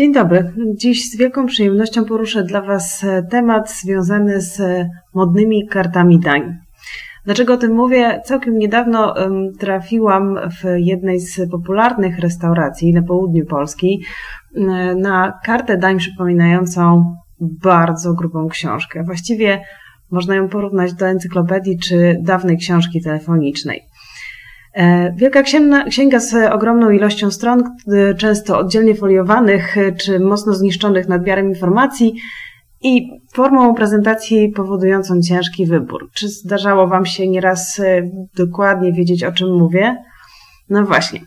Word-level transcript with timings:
Dzień 0.00 0.12
dobry. 0.12 0.52
Dziś 0.74 1.10
z 1.10 1.16
wielką 1.16 1.46
przyjemnością 1.46 2.04
poruszę 2.04 2.44
dla 2.44 2.62
Was 2.62 3.06
temat 3.30 3.72
związany 3.72 4.40
z 4.40 4.86
modnymi 5.14 5.68
kartami 5.68 6.20
dań. 6.20 6.56
Dlaczego 7.24 7.54
o 7.54 7.56
tym 7.56 7.74
mówię? 7.74 8.20
Całkiem 8.24 8.58
niedawno 8.58 9.14
trafiłam 9.58 10.38
w 10.50 10.64
jednej 10.76 11.20
z 11.20 11.50
popularnych 11.50 12.18
restauracji 12.18 12.92
na 12.92 13.02
południu 13.02 13.46
Polski 13.46 14.04
na 14.96 15.38
kartę 15.44 15.76
dań 15.76 15.98
przypominającą 15.98 17.14
bardzo 17.40 18.14
grubą 18.14 18.48
książkę. 18.48 19.04
Właściwie 19.04 19.60
można 20.10 20.34
ją 20.34 20.48
porównać 20.48 20.94
do 20.94 21.06
encyklopedii 21.06 21.78
czy 21.78 22.16
dawnej 22.22 22.56
książki 22.56 23.02
telefonicznej. 23.02 23.82
E, 24.72 25.12
Wielka 25.16 25.42
księga 25.88 26.20
z 26.20 26.52
ogromną 26.52 26.90
ilością 26.90 27.30
stron, 27.30 27.76
często 28.18 28.58
oddzielnie 28.58 28.94
foliowanych 28.94 29.76
czy 30.00 30.20
mocno 30.20 30.54
zniszczonych 30.54 31.08
nadmiarem 31.08 31.48
informacji 31.48 32.14
i 32.82 33.10
formą 33.32 33.74
prezentacji 33.74 34.48
powodującą 34.48 35.20
ciężki 35.20 35.66
wybór. 35.66 36.10
Czy 36.14 36.28
zdarzało 36.28 36.86
Wam 36.88 37.06
się 37.06 37.28
nieraz 37.28 37.80
e, 37.80 38.10
dokładnie 38.36 38.92
wiedzieć, 38.92 39.24
o 39.24 39.32
czym 39.32 39.58
mówię? 39.58 39.96
No 40.68 40.84
właśnie. 40.84 41.20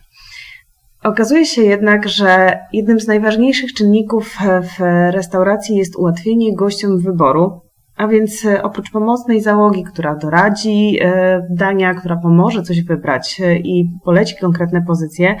Okazuje 1.02 1.46
się 1.46 1.62
jednak, 1.62 2.08
że 2.08 2.58
jednym 2.72 3.00
z 3.00 3.06
najważniejszych 3.06 3.74
czynników 3.74 4.38
w 4.62 4.82
restauracji 5.10 5.76
jest 5.76 5.96
ułatwienie 5.96 6.56
gościom 6.56 6.98
wyboru, 6.98 7.60
a 7.96 8.08
więc 8.08 8.44
e, 8.44 8.62
oprócz 8.62 8.90
pomocnej 8.90 9.40
załogi, 9.40 9.84
która 9.84 10.16
doradzi 10.16 10.98
e, 11.00 11.46
dania, 11.50 11.94
która 11.94 12.16
pomoże 12.16 12.62
coś 12.62 12.82
wybrać 12.82 13.40
e, 13.40 13.56
i 13.56 13.90
poleci 14.04 14.34
konkretne 14.40 14.82
pozycje, 14.82 15.36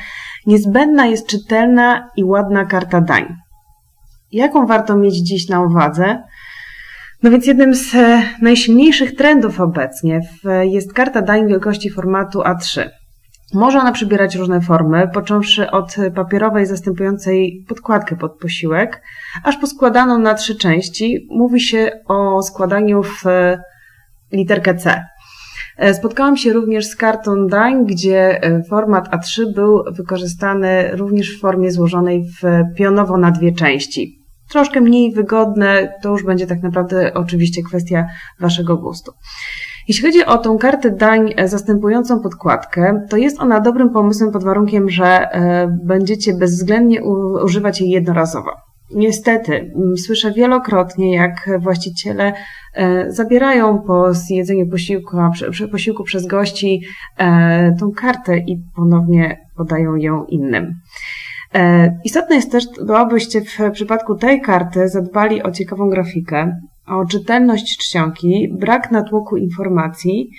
niezbędna 0.46 1.06
jest 1.06 1.26
czytelna 1.26 2.10
i 2.16 2.24
ładna 2.24 2.64
karta 2.64 3.00
dań. 3.00 3.36
Jaką 4.32 4.66
warto 4.66 4.96
mieć 4.96 5.14
dziś 5.14 5.48
na 5.48 5.60
uwadze? 5.60 6.22
No 7.22 7.30
więc 7.30 7.46
jednym 7.46 7.74
z 7.74 7.96
najsilniejszych 8.42 9.14
trendów 9.14 9.60
obecnie 9.60 10.20
jest 10.62 10.92
karta 10.92 11.22
dań 11.22 11.48
wielkości 11.48 11.90
formatu 11.90 12.40
A3. 12.40 12.88
Może 13.54 13.78
ona 13.78 13.92
przybierać 13.92 14.34
różne 14.34 14.60
formy, 14.60 15.08
począwszy 15.14 15.70
od 15.70 15.96
papierowej 16.14 16.66
zastępującej 16.66 17.64
podkładkę 17.68 18.16
pod 18.16 18.38
posiłek, 18.38 19.02
aż 19.44 19.56
po 19.56 19.66
składaną 19.66 20.18
na 20.18 20.34
trzy 20.34 20.56
części. 20.56 21.28
Mówi 21.30 21.60
się 21.60 21.90
o 22.08 22.42
składaniu 22.42 23.02
w 23.02 23.26
e, 23.26 23.62
literkę 24.32 24.74
C. 24.74 25.04
E, 25.76 25.94
spotkałam 25.94 26.36
się 26.36 26.52
również 26.52 26.86
z 26.86 26.96
kartą 26.96 27.46
dań, 27.46 27.86
gdzie 27.86 28.42
e, 28.42 28.62
format 28.62 29.08
A3 29.08 29.54
był 29.54 29.82
wykorzystany 29.92 30.96
również 30.96 31.36
w 31.36 31.40
formie 31.40 31.70
złożonej 31.70 32.24
w 32.24 32.62
pionowo 32.76 33.16
na 33.16 33.30
dwie 33.30 33.52
części. 33.52 34.18
Troszkę 34.50 34.80
mniej 34.80 35.12
wygodne, 35.12 35.94
to 36.02 36.10
już 36.10 36.24
będzie 36.24 36.46
tak 36.46 36.62
naprawdę 36.62 37.14
oczywiście 37.14 37.62
kwestia 37.62 38.06
Waszego 38.40 38.76
gustu. 38.76 39.12
Jeśli 39.88 40.04
chodzi 40.04 40.24
o 40.24 40.38
tą 40.38 40.58
kartę 40.58 40.90
dań 40.90 41.34
e, 41.36 41.48
zastępującą 41.48 42.20
podkładkę, 42.20 43.06
to 43.10 43.16
jest 43.16 43.40
ona 43.40 43.60
dobrym 43.60 43.90
pomysłem 43.90 44.32
pod 44.32 44.44
warunkiem, 44.44 44.90
że 44.90 45.04
e, 45.04 45.78
będziecie 45.84 46.34
bezwzględnie 46.34 47.02
używać 47.44 47.80
jej 47.80 47.90
jednorazowo. 47.90 48.50
Niestety, 48.94 49.72
słyszę 50.06 50.32
wielokrotnie, 50.32 51.14
jak 51.14 51.50
właściciele 51.58 52.32
e, 52.74 53.10
zabierają 53.12 53.78
po 53.78 54.14
zjedzeniu 54.14 54.66
posiłku, 54.66 55.16
posiłku 55.72 56.04
przez 56.04 56.26
gości 56.26 56.82
tą 57.80 57.92
kartę 57.92 58.38
i 58.38 58.56
ponownie 58.76 59.40
podają 59.56 59.96
ją 59.96 60.24
innym. 60.24 60.74
Istotne 62.04 62.36
jest 62.36 62.52
też, 62.52 62.64
abyście 62.96 63.40
w 63.40 63.72
przypadku 63.72 64.14
tej 64.14 64.40
karty 64.40 64.88
zadbali 64.88 65.42
o 65.42 65.50
ciekawą 65.50 65.88
grafikę, 65.88 66.60
o 66.86 67.04
czytelność 67.04 67.78
czcionki, 67.78 68.48
brak 68.52 68.90
natłoku 68.90 69.36
informacji, 69.36 70.30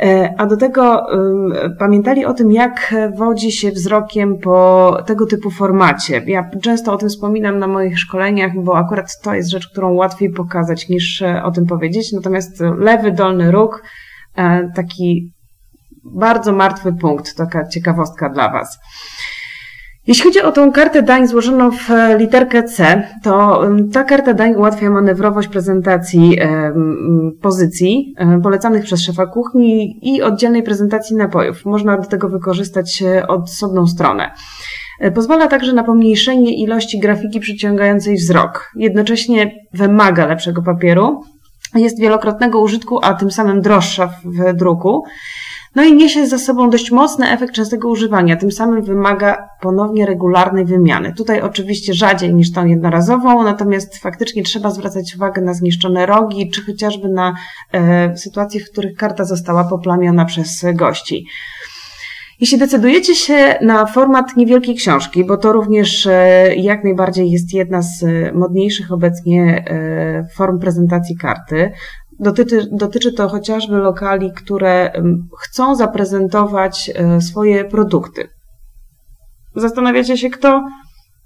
e, 0.00 0.34
a 0.38 0.46
do 0.46 0.56
tego 0.56 1.06
pamiętali 1.78 2.24
o 2.24 2.34
tym, 2.34 2.52
jak 2.52 2.94
wodzi 3.16 3.52
się 3.52 3.70
wzrokiem 3.70 4.38
po 4.38 4.96
tego 5.06 5.26
typu 5.26 5.50
formacie. 5.50 6.22
Ja 6.26 6.50
często 6.62 6.92
o 6.92 6.96
tym 6.96 7.08
wspominam 7.08 7.58
na 7.58 7.66
moich 7.66 7.98
szkoleniach, 7.98 8.52
bo 8.64 8.76
akurat 8.76 9.06
to 9.22 9.34
jest 9.34 9.50
rzecz, 9.50 9.68
którą 9.68 9.92
łatwiej 9.92 10.30
pokazać 10.30 10.88
niż 10.88 11.22
e, 11.22 11.42
o 11.42 11.50
tym 11.50 11.66
powiedzieć. 11.66 12.12
Natomiast 12.12 12.60
lewy 12.78 13.12
dolny 13.12 13.50
róg, 13.50 13.82
e, 14.36 14.72
taki 14.74 15.36
bardzo 16.14 16.52
martwy 16.52 16.92
punkt, 16.92 17.36
taka 17.36 17.68
ciekawostka 17.68 18.28
dla 18.28 18.52
Was. 18.52 18.78
Jeśli 20.06 20.24
chodzi 20.24 20.42
o 20.42 20.52
tą 20.52 20.72
kartę 20.72 21.02
dań 21.02 21.26
złożoną 21.26 21.70
w 21.70 21.90
e, 21.90 22.18
literkę 22.18 22.62
C, 22.62 23.02
to 23.22 23.62
ta 23.92 24.04
karta 24.04 24.34
dań 24.34 24.54
ułatwia 24.54 24.90
manewrowość 24.90 25.48
prezentacji 25.48 26.38
pozycji 27.42 28.14
e, 28.18 28.40
polecanych 28.40 28.84
przez 28.84 29.02
szefa 29.02 29.26
kuchni 29.26 29.98
i 30.02 30.22
oddzielnej 30.22 30.62
prezentacji 30.62 31.16
napojów. 31.16 31.64
Można 31.64 31.98
do 31.98 32.08
tego 32.08 32.28
wykorzystać 32.28 33.02
e, 33.02 33.26
osobną 33.26 33.86
stronę. 33.86 34.30
Pozwala 35.14 35.48
także 35.48 35.72
na 35.72 35.84
pomniejszenie 35.84 36.62
ilości 36.62 36.98
grafiki 36.98 37.40
przyciągającej 37.40 38.16
wzrok. 38.16 38.70
Jednocześnie 38.76 39.50
wymaga 39.72 40.26
lepszego 40.26 40.62
papieru, 40.62 41.20
jest 41.80 42.00
wielokrotnego 42.00 42.60
użytku, 42.60 42.98
a 43.02 43.14
tym 43.14 43.30
samym 43.30 43.62
droższa 43.62 44.06
w 44.24 44.54
druku. 44.54 45.04
No 45.76 45.84
i 45.84 45.92
niesie 45.92 46.26
za 46.26 46.38
sobą 46.38 46.70
dość 46.70 46.90
mocny 46.90 47.30
efekt 47.30 47.54
częstego 47.54 47.88
używania, 47.88 48.36
tym 48.36 48.52
samym 48.52 48.82
wymaga 48.82 49.48
ponownie 49.60 50.06
regularnej 50.06 50.64
wymiany. 50.64 51.14
Tutaj 51.14 51.40
oczywiście 51.40 51.94
rzadziej 51.94 52.34
niż 52.34 52.52
tą 52.52 52.66
jednorazową, 52.66 53.42
natomiast 53.42 53.96
faktycznie 53.96 54.42
trzeba 54.42 54.70
zwracać 54.70 55.14
uwagę 55.16 55.42
na 55.42 55.54
zniszczone 55.54 56.06
rogi, 56.06 56.50
czy 56.50 56.66
chociażby 56.66 57.08
na 57.08 57.34
e, 57.72 58.16
sytuacje, 58.16 58.60
w 58.60 58.70
których 58.70 58.96
karta 58.96 59.24
została 59.24 59.64
poplamiona 59.64 60.24
przez 60.24 60.64
gości. 60.74 61.26
Jeśli 62.40 62.58
decydujecie 62.58 63.14
się 63.14 63.54
na 63.60 63.86
format 63.86 64.36
niewielkiej 64.36 64.74
książki, 64.74 65.24
bo 65.24 65.36
to 65.36 65.52
również 65.52 66.06
e, 66.06 66.54
jak 66.56 66.84
najbardziej 66.84 67.30
jest 67.30 67.54
jedna 67.54 67.82
z 67.82 68.04
modniejszych 68.34 68.92
obecnie 68.92 69.64
e, 69.68 70.28
form 70.36 70.58
prezentacji 70.58 71.16
karty, 71.16 71.72
Dotyczy, 72.20 72.68
dotyczy 72.72 73.12
to 73.12 73.28
chociażby 73.28 73.76
lokali, 73.76 74.32
które 74.32 74.92
chcą 75.40 75.74
zaprezentować 75.74 76.90
e, 76.94 77.20
swoje 77.20 77.64
produkty. 77.64 78.28
Zastanawiacie 79.56 80.16
się, 80.16 80.30
kto? 80.30 80.64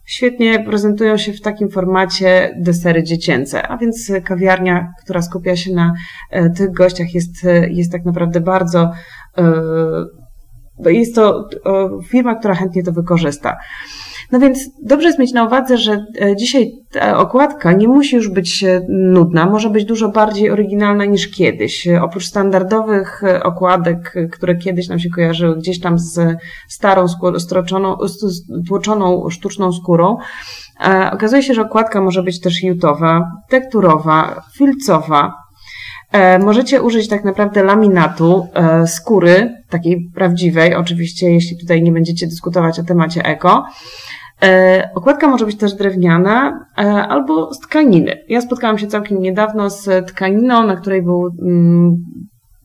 Świetnie 0.07 0.65
prezentują 0.65 1.17
się 1.17 1.33
w 1.33 1.41
takim 1.41 1.71
formacie 1.71 2.57
desery 2.61 3.03
dziecięce, 3.03 3.69
a 3.69 3.77
więc 3.77 4.13
kawiarnia, 4.25 4.93
która 5.05 5.23
skupia 5.23 5.57
się 5.57 5.75
na 5.75 5.93
e, 6.31 6.51
tych 6.51 6.73
gościach, 6.73 7.15
jest, 7.15 7.45
e, 7.45 7.71
jest 7.71 7.93
tak 7.93 8.05
naprawdę 8.05 8.41
bardzo. 8.41 8.91
Jest 10.87 11.15
to 11.15 11.49
firma, 12.09 12.35
która 12.35 12.55
chętnie 12.55 12.83
to 12.83 12.93
wykorzysta. 12.93 13.57
No 14.33 14.39
więc 14.39 14.71
dobrze 14.83 15.07
jest 15.07 15.19
mieć 15.19 15.33
na 15.33 15.45
uwadze, 15.45 15.79
że 15.79 16.07
e, 16.21 16.37
dzisiaj 16.37 16.73
ta 16.93 17.19
okładka 17.19 17.73
nie 17.73 17.89
musi 17.89 18.17
już 18.17 18.29
być 18.29 18.65
e, 18.65 18.81
nudna, 18.89 19.47
może 19.47 19.71
być 19.71 19.85
dużo 19.85 20.09
bardziej 20.09 20.51
oryginalna 20.51 21.05
niż 21.05 21.29
kiedyś. 21.29 21.89
E, 21.89 22.03
oprócz 22.03 22.25
standardowych 22.25 23.23
okładek, 23.43 24.15
które 24.33 24.57
kiedyś 24.57 24.89
nam 24.89 24.99
się 24.99 25.11
kojarzyły 25.11 25.57
gdzieś 25.57 25.81
tam 25.81 25.99
z 25.99 26.39
starą, 26.69 27.07
stroczoną, 27.39 27.97
tłoczoną 28.69 29.31
sztuczną 29.31 29.73
skórą, 29.73 30.17
okazuje 31.13 31.43
się, 31.43 31.55
że 31.55 31.63
okładka 31.63 32.01
może 32.01 32.23
być 32.23 32.41
też 32.41 32.63
jutowa, 32.63 33.31
tekturowa, 33.49 34.43
filcowa, 34.55 35.33
Możecie 36.41 36.83
użyć 36.83 37.09
tak 37.09 37.25
naprawdę 37.25 37.65
laminatu, 37.65 38.47
skóry, 38.87 39.55
takiej 39.69 40.11
prawdziwej, 40.15 40.75
oczywiście, 40.75 41.31
jeśli 41.31 41.59
tutaj 41.59 41.83
nie 41.83 41.93
będziecie 41.93 42.27
dyskutować 42.27 42.79
o 42.79 42.85
temacie 42.85 43.25
eko. 43.25 43.65
E, 44.43 44.91
okładka 44.95 45.29
może 45.29 45.47
być 45.47 45.57
też 45.57 45.75
drewniana 45.75 46.67
e, 46.79 46.83
albo 46.83 47.55
z 47.55 47.61
tkaniny. 47.61 48.25
Ja 48.29 48.41
spotkałam 48.41 48.79
się 48.79 48.87
całkiem 48.87 49.23
niedawno 49.23 49.71
z 49.71 50.09
tkaniną, 50.09 50.67
na 50.67 50.77
której 50.77 51.03
był 51.03 51.27
mm, 51.43 51.97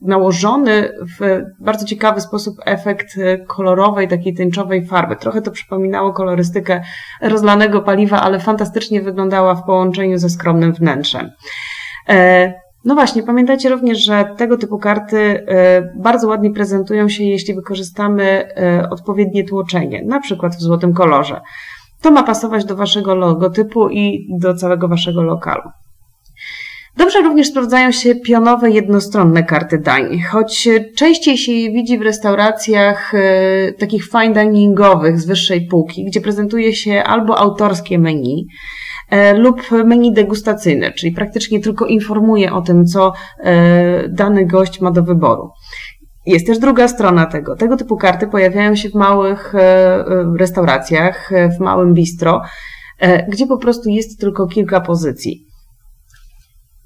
nałożony 0.02 0.88
w 1.18 1.42
bardzo 1.60 1.86
ciekawy 1.86 2.20
sposób 2.20 2.56
efekt 2.64 3.06
kolorowej, 3.46 4.08
takiej 4.08 4.34
tęczowej 4.34 4.86
farby. 4.86 5.16
Trochę 5.16 5.42
to 5.42 5.50
przypominało 5.50 6.12
kolorystykę 6.12 6.82
rozlanego 7.22 7.82
paliwa, 7.82 8.20
ale 8.20 8.40
fantastycznie 8.40 9.02
wyglądała 9.02 9.54
w 9.54 9.64
połączeniu 9.64 10.18
ze 10.18 10.30
skromnym 10.30 10.72
wnętrzem. 10.72 11.30
E, 12.86 12.88
no 12.88 12.94
właśnie, 12.94 13.22
pamiętajcie 13.22 13.68
również, 13.68 13.98
że 13.98 14.34
tego 14.36 14.56
typu 14.56 14.78
karty 14.78 15.46
bardzo 15.96 16.28
ładnie 16.28 16.50
prezentują 16.50 17.08
się, 17.08 17.24
jeśli 17.24 17.54
wykorzystamy 17.54 18.48
odpowiednie 18.90 19.44
tłoczenie, 19.44 20.02
na 20.04 20.20
przykład 20.20 20.56
w 20.56 20.60
złotym 20.60 20.94
kolorze. 20.94 21.40
To 22.02 22.10
ma 22.10 22.22
pasować 22.22 22.64
do 22.64 22.76
waszego 22.76 23.14
logotypu 23.14 23.88
i 23.88 24.26
do 24.38 24.54
całego 24.54 24.88
waszego 24.88 25.22
lokalu. 25.22 25.70
Dobrze 26.96 27.22
również 27.22 27.48
sprawdzają 27.48 27.92
się 27.92 28.14
pionowe, 28.14 28.70
jednostronne 28.70 29.44
karty 29.44 29.78
dań, 29.78 30.20
choć 30.20 30.68
częściej 30.96 31.38
się 31.38 31.52
je 31.52 31.70
widzi 31.70 31.98
w 31.98 32.02
restauracjach 32.02 33.14
e, 33.14 33.72
takich 33.72 34.04
fine 34.04 34.32
diningowych 34.34 35.20
z 35.20 35.26
wyższej 35.26 35.66
półki, 35.66 36.04
gdzie 36.04 36.20
prezentuje 36.20 36.74
się 36.74 37.04
albo 37.04 37.38
autorskie 37.38 37.98
menu, 37.98 38.46
e, 38.46 38.46
lub 39.36 39.70
menu 39.70 40.12
degustacyjne, 40.12 40.92
czyli 40.92 41.12
praktycznie 41.12 41.60
tylko 41.60 41.86
informuje 41.86 42.52
o 42.52 42.62
tym, 42.62 42.86
co 42.86 43.12
e, 43.38 44.08
dany 44.08 44.46
gość 44.46 44.80
ma 44.80 44.90
do 44.90 45.02
wyboru. 45.02 45.50
Jest 46.26 46.46
też 46.46 46.58
druga 46.58 46.88
strona 46.88 47.26
tego. 47.26 47.56
Tego 47.56 47.76
typu 47.76 47.96
karty 47.96 48.26
pojawiają 48.26 48.76
się 48.76 48.88
w 48.88 48.94
małych 48.94 49.54
e, 49.54 49.58
e, 49.58 50.04
restauracjach, 50.38 51.32
e, 51.32 51.48
w 51.48 51.60
małym 51.60 51.94
bistro, 51.94 52.42
gdzie 53.28 53.46
po 53.46 53.58
prostu 53.58 53.90
jest 53.90 54.20
tylko 54.20 54.46
kilka 54.46 54.80
pozycji. 54.80 55.46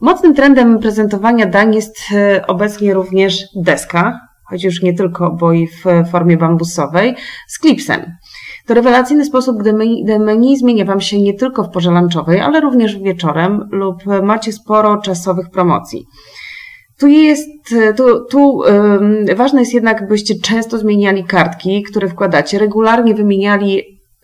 Mocnym 0.00 0.34
trendem 0.34 0.78
prezentowania 0.78 1.46
dań 1.46 1.74
jest 1.74 1.98
obecnie 2.46 2.94
również 2.94 3.44
deska, 3.56 4.20
choć 4.48 4.64
już 4.64 4.82
nie 4.82 4.94
tylko, 4.94 5.30
bo 5.30 5.52
i 5.52 5.66
w 5.66 6.10
formie 6.10 6.36
bambusowej, 6.36 7.16
z 7.48 7.58
klipsem. 7.58 8.12
To 8.70 8.74
rewelacyjny 8.74 9.24
sposób, 9.24 9.58
gdy 9.58 9.72
menu, 10.18 10.56
zmienia 10.56 10.84
Wam 10.84 11.00
się 11.00 11.22
nie 11.22 11.34
tylko 11.34 11.64
w 11.64 11.70
porze 11.70 11.90
lunchowej, 11.90 12.40
ale 12.40 12.60
również 12.60 12.98
wieczorem 12.98 13.68
lub 13.72 13.96
macie 14.22 14.52
sporo 14.52 14.96
czasowych 14.96 15.50
promocji. 15.50 16.06
Tu 16.98 17.06
jest, 17.06 17.48
tu, 17.96 18.24
tu 18.30 18.62
ważne 19.36 19.60
jest 19.60 19.74
jednak, 19.74 20.08
byście 20.08 20.34
często 20.42 20.78
zmieniali 20.78 21.24
kartki, 21.24 21.82
które 21.82 22.08
wkładacie, 22.08 22.58
regularnie 22.58 23.14
wymieniali, 23.14 23.78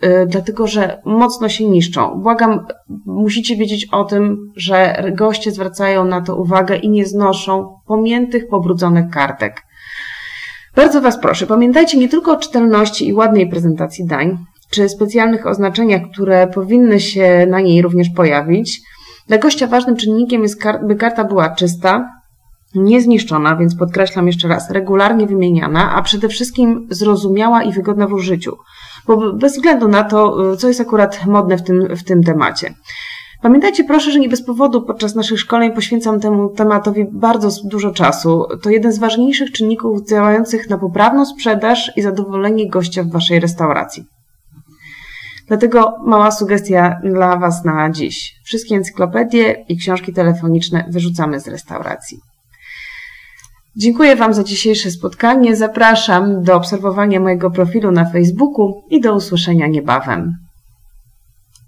y, 0.04 0.26
dlatego 0.26 0.66
że 0.66 1.02
mocno 1.04 1.48
się 1.48 1.64
niszczą. 1.64 2.20
Błagam, 2.22 2.66
musicie 3.06 3.56
wiedzieć 3.56 3.88
o 3.92 4.04
tym, 4.04 4.52
że 4.56 5.04
goście 5.16 5.50
zwracają 5.50 6.04
na 6.04 6.20
to 6.20 6.36
uwagę 6.36 6.76
i 6.76 6.88
nie 6.88 7.06
znoszą 7.06 7.74
pomiętych, 7.86 8.48
pobrudzonych 8.48 9.10
kartek. 9.10 9.65
Bardzo 10.76 11.00
Was 11.00 11.18
proszę, 11.20 11.46
pamiętajcie 11.46 11.98
nie 11.98 12.08
tylko 12.08 12.32
o 12.32 12.36
czytelności 12.36 13.08
i 13.08 13.14
ładnej 13.14 13.48
prezentacji 13.48 14.06
dań, 14.06 14.38
czy 14.70 14.88
specjalnych 14.88 15.46
oznaczeniach, 15.46 16.02
które 16.12 16.46
powinny 16.46 17.00
się 17.00 17.46
na 17.50 17.60
niej 17.60 17.82
również 17.82 18.08
pojawić. 18.16 18.80
Dla 19.28 19.38
gościa 19.38 19.66
ważnym 19.66 19.96
czynnikiem 19.96 20.42
jest, 20.42 20.62
by 20.82 20.96
karta 20.96 21.24
była 21.24 21.50
czysta, 21.50 22.10
niezniszczona, 22.74 23.56
więc 23.56 23.76
podkreślam 23.76 24.26
jeszcze 24.26 24.48
raz, 24.48 24.70
regularnie 24.70 25.26
wymieniana, 25.26 25.94
a 25.94 26.02
przede 26.02 26.28
wszystkim 26.28 26.86
zrozumiała 26.90 27.62
i 27.62 27.72
wygodna 27.72 28.06
w 28.06 28.12
użyciu, 28.12 28.56
bo 29.06 29.32
bez 29.32 29.52
względu 29.52 29.88
na 29.88 30.04
to, 30.04 30.36
co 30.56 30.68
jest 30.68 30.80
akurat 30.80 31.26
modne 31.26 31.58
w 31.58 31.62
tym, 31.62 31.96
w 31.96 32.04
tym 32.04 32.22
temacie. 32.22 32.74
Pamiętajcie 33.42 33.84
proszę, 33.84 34.12
że 34.12 34.18
nie 34.18 34.28
bez 34.28 34.44
powodu 34.44 34.82
podczas 34.82 35.14
naszych 35.14 35.40
szkoleń 35.40 35.72
poświęcam 35.72 36.20
temu 36.20 36.48
tematowi 36.48 37.04
bardzo 37.12 37.48
dużo 37.64 37.90
czasu. 37.90 38.44
To 38.62 38.70
jeden 38.70 38.92
z 38.92 38.98
ważniejszych 38.98 39.52
czynników 39.52 40.08
działających 40.08 40.70
na 40.70 40.78
poprawną 40.78 41.26
sprzedaż 41.26 41.92
i 41.96 42.02
zadowolenie 42.02 42.70
gościa 42.70 43.02
w 43.02 43.10
Waszej 43.10 43.40
restauracji. 43.40 44.04
Dlatego 45.48 45.94
mała 46.06 46.30
sugestia 46.30 47.00
dla 47.04 47.36
Was 47.36 47.64
na 47.64 47.90
dziś. 47.90 48.34
Wszystkie 48.44 48.76
encyklopedie 48.76 49.64
i 49.68 49.76
książki 49.76 50.12
telefoniczne 50.12 50.84
wyrzucamy 50.90 51.40
z 51.40 51.48
restauracji. 51.48 52.18
Dziękuję 53.76 54.16
Wam 54.16 54.34
za 54.34 54.44
dzisiejsze 54.44 54.90
spotkanie. 54.90 55.56
Zapraszam 55.56 56.42
do 56.42 56.56
obserwowania 56.56 57.20
mojego 57.20 57.50
profilu 57.50 57.90
na 57.90 58.10
Facebooku 58.10 58.82
i 58.90 59.00
do 59.00 59.14
usłyszenia 59.14 59.66
niebawem. 59.66 60.45